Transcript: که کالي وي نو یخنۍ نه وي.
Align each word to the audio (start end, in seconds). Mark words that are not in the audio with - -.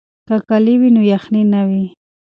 که 0.27 0.35
کالي 0.49 0.75
وي 0.79 0.89
نو 0.95 1.01
یخنۍ 1.13 1.43
نه 1.53 1.61
وي. 1.69 1.85